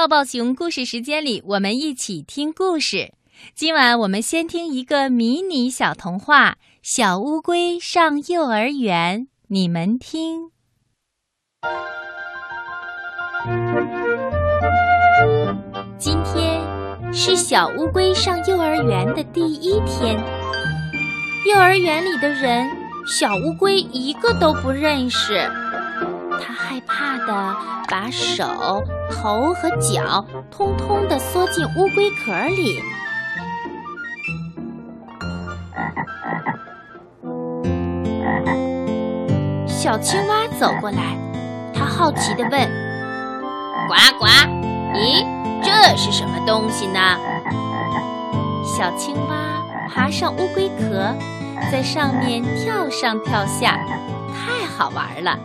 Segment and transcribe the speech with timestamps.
[0.00, 3.12] 抱抱熊故事时间里，我们一起听故事。
[3.54, 10.52] 今晚我们先听一个迷你小童话《小乌龟上幼儿园》，你们听。
[15.98, 16.62] 今天
[17.12, 20.18] 是小乌龟上幼儿园的第一天，
[21.46, 22.66] 幼儿园里的人，
[23.06, 25.46] 小乌龟一个都不认识。
[26.40, 27.56] 它害怕的
[27.88, 32.82] 把手、头和脚通通的缩进乌龟壳里。
[39.66, 41.16] 小青蛙走过来，
[41.74, 42.52] 它好奇地问
[43.88, 44.26] ：“呱呱，
[44.94, 45.26] 咦，
[45.62, 46.98] 这是什么东西呢？”
[48.64, 49.36] 小青蛙
[49.88, 51.14] 爬上乌龟壳，
[51.72, 53.78] 在上面跳上跳下，
[54.32, 55.38] 太好玩了。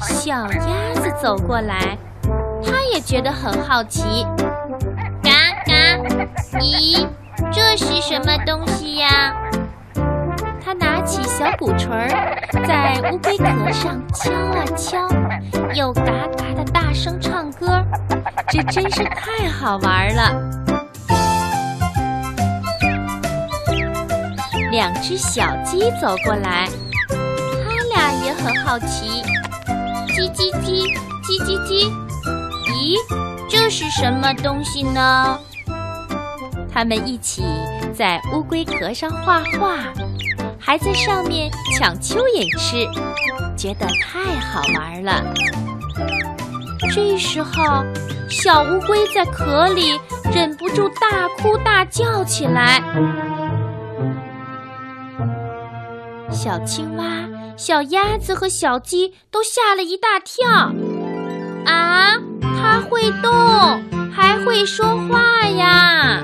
[0.00, 1.96] 小鸭子走过来，
[2.64, 4.26] 它也觉得很好奇。
[5.22, 5.30] 嘎
[5.66, 5.72] 嘎，
[6.58, 7.06] 咦，
[7.52, 9.34] 这是什么东西呀？
[10.64, 12.08] 它拿起小鼓槌儿，
[12.66, 15.06] 在乌龟壳上敲啊敲，
[15.74, 16.02] 又嘎
[16.36, 17.84] 嘎的大声唱歌，
[18.48, 20.32] 这真是太好玩了。
[24.70, 26.66] 两只小鸡走过来，
[28.44, 29.22] 很好奇，
[30.08, 30.84] 叽叽叽，
[31.22, 31.90] 叽叽叽，
[32.68, 32.98] 咦，
[33.48, 35.38] 这是什么东西呢？
[36.70, 37.42] 它们一起
[37.96, 39.78] 在乌龟壳上画画。
[40.58, 42.86] 还在上面抢蚯蚓吃，
[43.56, 45.22] 觉得太好玩了。
[46.90, 47.82] 这时候，
[48.28, 49.98] 小乌龟在壳里
[50.34, 52.82] 忍不住大哭大叫起来。
[56.34, 57.04] 小青蛙、
[57.56, 60.72] 小鸭子和小鸡都吓了一大跳。
[61.64, 62.16] 啊，
[62.60, 63.82] 它会动，
[64.12, 66.20] 还会说话呀！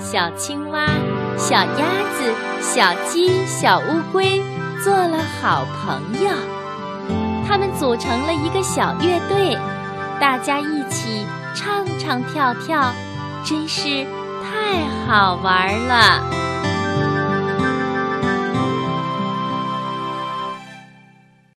[0.00, 0.86] 小青蛙。
[1.36, 1.84] 小鸭
[2.16, 4.42] 子、小鸡、小乌龟
[4.82, 6.30] 做了好朋友，
[7.46, 9.56] 他们组成了一个小乐队，
[10.20, 11.24] 大家一起
[11.54, 12.92] 唱唱跳跳，
[13.44, 14.04] 真是
[14.42, 16.37] 太好玩了。